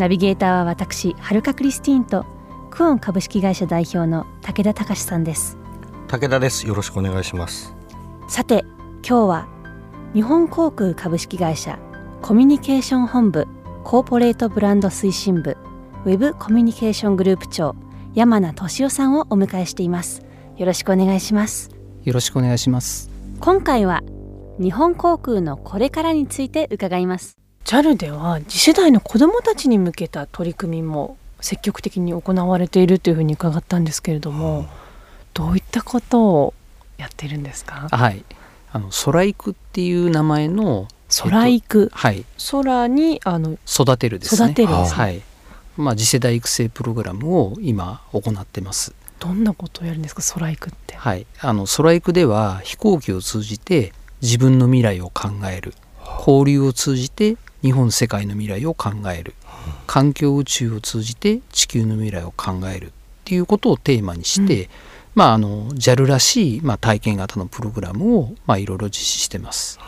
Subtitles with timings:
[0.00, 2.24] ナビゲーターは私はるかクリスティーンと
[2.70, 5.58] クオン株式会社代表の武田隆さんです。
[6.08, 6.66] 武田です。
[6.66, 7.74] よろしくお願いします。
[8.26, 8.64] さて
[9.06, 9.48] 今日は
[10.14, 11.78] 日本航空株式会社
[12.22, 13.46] コミュニケーション本部
[13.84, 15.58] コーポレートブランド推進部
[16.06, 17.76] ウェブコミュニケーショングループ長
[18.14, 20.22] 山名俊夫さんをお迎えしています。
[20.56, 21.70] よろしくお願いします。
[22.04, 23.10] よろしくお願いします。
[23.38, 24.02] 今回は
[24.58, 34.66] 日本航空のこれからについて伺います JAL では次世代の子どもたちに向けた取り組みも積極的に行われているというふうに伺ったんですけれども、
[35.32, 36.54] どういったことを
[36.98, 37.88] やってるんですか？
[37.90, 38.24] はい。
[38.72, 40.88] あの空育っていう名前の
[41.22, 42.24] 空育、えっとはい。
[42.50, 44.46] 空にあの育てるですね。
[44.50, 44.96] 育てるですね。
[44.96, 45.22] はい。
[45.76, 48.92] まあ次世代育成プログラムを今行ってます。
[49.18, 50.22] どんなことをやるんですか？
[50.34, 50.96] 空育って。
[50.96, 51.26] はい。
[51.40, 55.74] あの空育では飛行機を通じて自分の未来を考える。
[56.26, 59.34] 交流を通じて日本世界の未来を考える
[59.86, 62.90] 環境宇宙を通じて地球の未来を考えるっ
[63.24, 64.70] ていうことをテーマにして、
[65.14, 69.78] まあ、あの JAL らしい、まあ、体験型のプログラムを、まあ、いろいろ実施してます。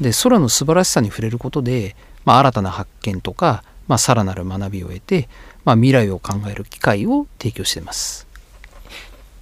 [0.00, 5.28] で空の素晴らしさに触れることで、まあ、新たな発見とか、まあ、さらなる学びを得て、
[5.64, 8.26] まあ、未来を考える機会を提供しています。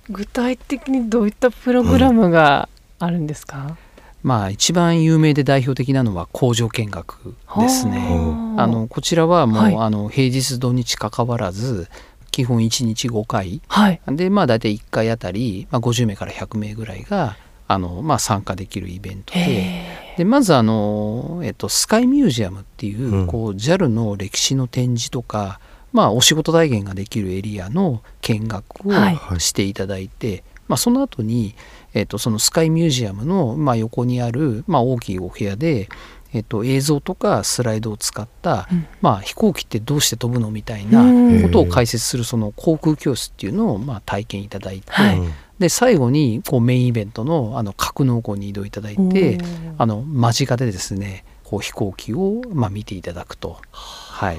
[0.08, 2.68] 具体的にどういったプログラムが
[2.98, 3.76] あるんですか、
[4.22, 7.98] まあ一番有名で代表的なのは工場見学ですね。
[7.98, 9.76] はああのこちらはもう、はい。
[9.76, 11.88] あの平日土日関わらず
[12.30, 13.62] 基本1日5回。
[13.68, 14.00] はい。
[14.08, 17.36] でまあ大体1回あたり、まあ、50名から100名ぐらいが
[17.66, 19.40] あの、まあ、参加できるイベントで。
[19.40, 23.26] へでまずあの、えっと、スカイミュージアムっていう,、うん。
[23.26, 25.60] こう JAL の歴史の展示とか、
[25.92, 29.40] まあ、お仕事体験ができるエリアの見学をはい。
[29.40, 31.56] していただいて、まあ、その後に、
[31.94, 35.88] えっと、そのスカイミュージアムの、まあ、横にある、まあ、大きいお部屋で、
[36.32, 38.86] えっと、映像とかスライドを使った、うん。
[39.00, 41.42] まあ、飛行機ってどうして飛ぶのみたいなうん。
[41.42, 45.18] ことを解説するその航空教室っていうのを、まあ、体験いただいて、はい。
[45.18, 49.36] うんで最後にこうメインイベントのあの格納庫に移動いただいて
[49.76, 53.58] あの間近でですねこう飛行機を、まあ、見ていただくと。
[53.70, 54.38] はい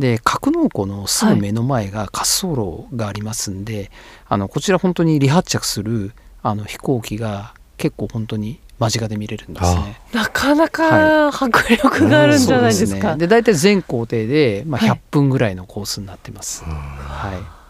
[0.00, 3.90] で格納庫のすぐ目の前が滑走路がありますんで、
[4.28, 6.12] あのこちら本当に離発着する
[6.42, 10.00] あの飛行機が結構本当に間近で見れるんですね。
[10.12, 13.12] なかなか迫力があるんじゃないですか。
[13.12, 16.64] ね、で大体全行程で、まあ、はい100分ぐらいのコースになってます。
[16.64, 17.60] はい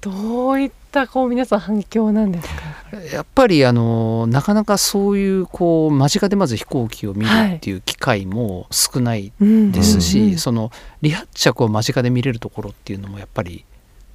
[0.00, 2.62] どういったこう皆さん反響なんですか？
[3.12, 10.30] やっぱりあのなかなかそういうこう間近でまず飛行機を見るっていう機会も少ないうんですし、うん。
[10.32, 10.38] うん。
[10.38, 10.70] その
[11.02, 13.64] 離発着を間近で見れるところっていうのもやっぱり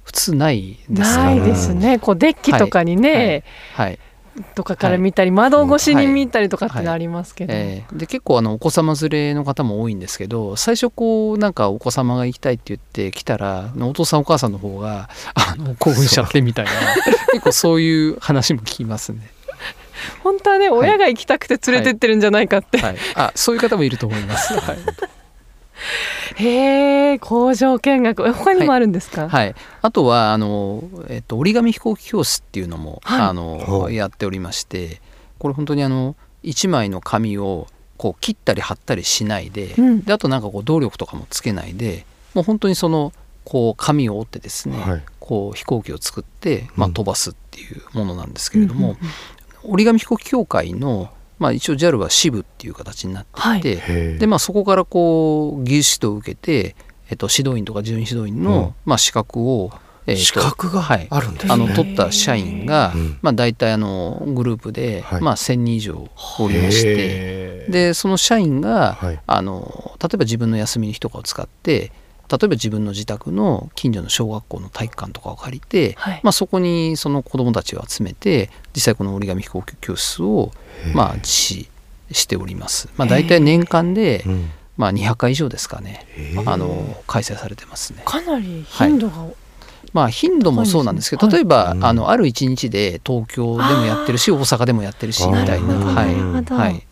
[0.04, 1.98] 普通ないですからないですね。
[1.98, 3.44] こうデッキとかにね、
[3.74, 3.98] はい
[4.54, 7.52] とかから見たり、窓越しに見たりとかってありますけど。
[7.54, 16.70] えーで結構あのお子様連れの方も多いんですけど最初こうなんかお子様が行きたいって言って来たらお父さんお母さんの方があの興奮しちゃってみたいな。
[17.32, 19.30] 結構そういう話も聞きますね。
[20.22, 22.78] 本当はね、親が行きたくて連れてってるんじゃないかって。
[22.78, 24.54] はい、あそういう方もいると思います。
[24.54, 24.76] は い
[26.36, 26.85] へえ、
[27.18, 29.28] 工場見学、え他にもあるんですか？
[29.28, 33.20] はい、あとはあの、えっと、折り紙飛行機教室っていうのも、はい。
[33.22, 33.92] あほのう。
[33.92, 35.00] やっておりまして
[35.38, 40.00] これ本当にあの1枚の紙をこう切ったり貼ったりしないで,、うん。
[40.02, 43.12] であとなんかこう動力とかもつけないでもう本当にその
[43.44, 45.02] こう紙を折ってですね、はい。
[45.20, 46.92] こう飛行機を作って、まあ、うん。
[46.94, 48.96] 飛ばすっていうものなんですけれども、うんうん
[49.68, 53.82] 折り紙飛行機協会の、まあ、一応 JAL は支部っていう形になっていて、へ
[54.14, 56.76] えでまあそこからこう技術指導を受けて、
[57.08, 58.74] えっと、指導員とか準指導員の、うん。
[58.84, 59.70] まあ、資格を、
[60.06, 61.06] えっと資格がはい。
[61.10, 61.52] あるんですね。
[61.52, 63.18] あの取った社員が、うん。
[63.22, 65.20] まあ、大体あのグループで、はい。
[65.20, 66.08] まあ、1,000人以上
[66.38, 69.20] おりましてでその社員が、はい。
[69.26, 71.92] あの例えば自分の休みの日とかを使って
[72.28, 76.20] 例えば自分の自宅の近所の小学校の体育館とかを借りて、はい。
[76.24, 80.50] まあ、そこにその子どもたちを集めて実際この折り紙飛行機教室を、
[80.92, 81.68] まあ、実施
[82.12, 82.88] しております。
[82.96, 86.06] まあ、大体年間で、うんまあ、200回以上ですかね。
[86.44, 88.02] あの開催されてますね。
[88.04, 89.26] かなり頻度が、
[89.92, 95.74] まあ、頻度もそうなんですけど、例えば、うんあのある一日で東京でもやってるし大阪でもやってるしみたいな。
[95.74, 96.14] はい。
[96.44, 96.86] はい。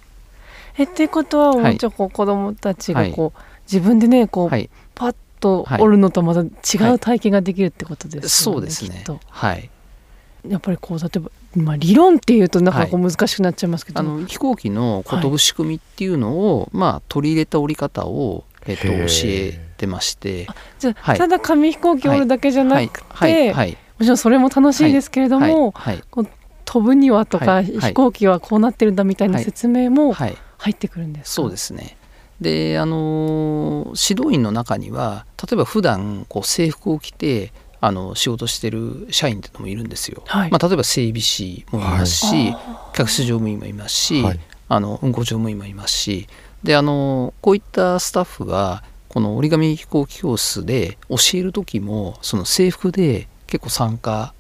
[0.77, 3.41] えってことはもうちょっ子供たちがこう、
[3.71, 4.71] 自分でねこう、はい。
[4.95, 9.05] パッと折るのとまた違う体験ができるってことですよね、そうですね。
[9.29, 9.69] はい。
[10.49, 18.93] やっぱりこう例えば、まあ、理論っていうとなんかこう難しくなっちゃいますけど、あの飛行機の飛ぶ仕組みっていうのを、まあ、取り入れた折り方を、えっと、教
[19.25, 20.47] えてまして。
[20.79, 21.19] じゃあ、はい。
[21.19, 23.53] ただ紙飛行機折るだけじゃなはいくて、はい。
[23.53, 23.71] はい。
[23.71, 26.03] もちろんそれも楽しいですけれども、はい。
[26.65, 27.65] 飛ぶにはとか、はい。
[27.65, 27.81] はい。
[27.91, 30.37] 飛行機はこうなってるんだみたいな説明もはい。
[30.59, 31.97] 入ってくるんですか、そうですね。
[32.41, 37.53] であの指導員の中には例えば普段こう制服を着て
[37.87, 40.51] あの仕事してる社員ってのもいるんですよ、はい。
[40.51, 44.41] まあ、例えば整備士もいますし、あ客室乗務員もいますし、はい。
[44.71, 46.27] あの運行乗務員もいますし。
[46.63, 54.33] であのこういったスタッフがこの折り紙飛行機教室で教える時もその制服で結構参加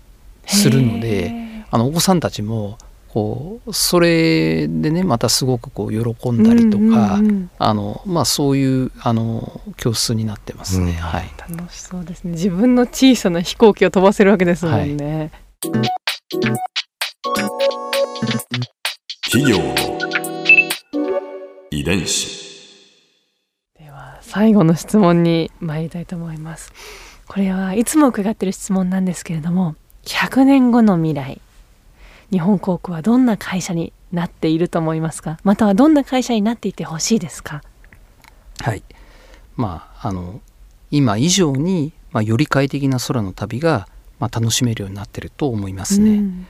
[0.46, 1.64] するのへでー。
[1.70, 2.78] あのお子さんたちも
[3.14, 7.50] こうそれでねまたすごくこう喜んだりとか、うんうんうん。
[7.58, 10.90] あのまあ、そういうあの教室になってますね。
[10.90, 10.96] うん。
[10.96, 12.32] はい、楽しそうですね。
[12.32, 15.30] 自分の小さな飛行機を飛ばせるわけですもんね、
[19.30, 19.58] 企業。
[19.58, 19.74] の
[21.70, 22.42] 遺伝子。
[23.78, 26.72] では最後の質問に参りたいと思います。
[27.28, 31.40] これはいつも伺っている質問なんですけれども100年後の未来
[32.30, 35.38] 日本航空はどんな会社になっていると思いますか？
[35.44, 37.62] またはどんな会社になっていてほしいですか？
[38.60, 38.82] はい。
[39.56, 40.40] まあ、あの
[40.90, 43.88] 今以上に、まあ、より快適な空の旅が、
[44.18, 46.10] まあ、楽しめるようになってると思いますね。
[46.10, 46.46] うん。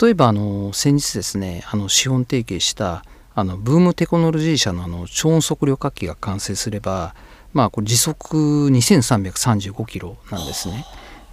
[0.00, 7.14] 例えばあの先日ですねあの資本提携したあのブームテクノロジー社のあの超音速旅客機が完成すれば、
[7.52, 10.84] まあ、これ時速2335キロなんですね。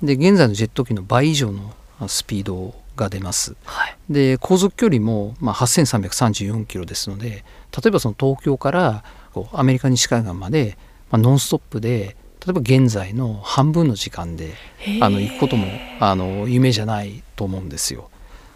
[0.01, 1.73] で現在のジェット機の倍以上の
[2.07, 3.55] スピードが出ます。
[3.63, 9.03] はいで航続距離も、まあ、8334キロですので例えばその東京から
[9.33, 10.77] こうアメリカ西海岸まで、
[11.11, 12.15] まあ、ノンストップで
[12.45, 14.53] 例えば現在の半分の時間で
[15.01, 15.67] あの行くことも
[15.99, 18.09] あの夢じゃないと思うんですよ。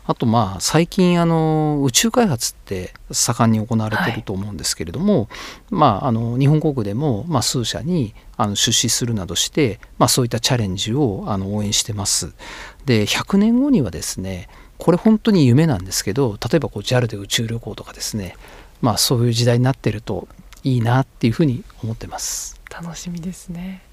[0.05, 5.29] あとまあ最近あの宇宙開発って盛んに行われていると思うんですけれども、
[5.69, 12.33] まあ、あの日本国でもまあ数社にあの出資するなどして、まあ、そういったチャレンジをあの応援してます。
[12.85, 18.35] で100年後にはですねこれ本当に夢なんですけど例えばこう JAL で宇宙旅行とかですね、
[18.81, 20.27] まあ、そういう時代になってると
[20.63, 22.59] いいなっていうふうに思ってます。
[22.71, 23.83] 楽しみですね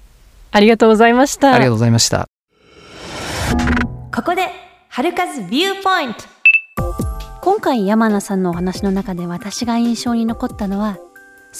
[0.51, 2.27] ありがとうございましたありがとうございました。
[4.11, 6.23] ここで春風ビューポイント
[7.41, 10.97] 今回山名さんのお話の中で私が印象に残ったのは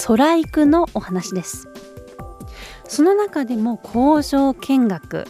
[0.08, 1.68] 空行くのお話です。
[2.86, 5.26] その中でも工場見学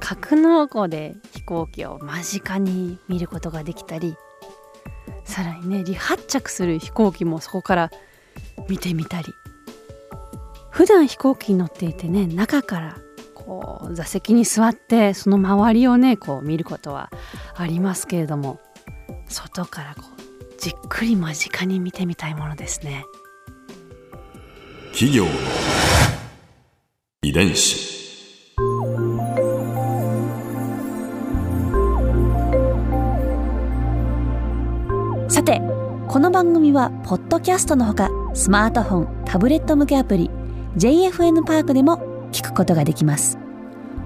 [0.00, 4.16] 格納庫で飛行機を間近に見ることができたり
[5.24, 7.90] さらにね離発着する飛行機もそこから
[8.68, 9.28] 見てみたり。
[10.70, 12.96] 普段飛行機に乗っていてね中から
[13.50, 17.10] こう座席に座ってその周りをねこう見ることは
[17.56, 18.60] ありますけれども
[19.26, 23.06] 外からこうじっくり間近に見てみたいものですね。
[24.92, 25.30] 企業の
[27.22, 27.90] 遺伝子。
[35.28, 35.60] さて
[36.06, 40.30] この番組はポッドキャストのほかスマートフォンタブレット向けアプリ
[40.76, 43.39] JFN パークでも聞くことができます